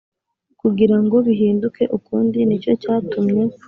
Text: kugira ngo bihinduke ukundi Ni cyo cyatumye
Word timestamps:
kugira 0.61 0.95
ngo 1.03 1.15
bihinduke 1.27 1.83
ukundi 1.97 2.37
Ni 2.47 2.57
cyo 2.63 2.73
cyatumye 2.81 3.41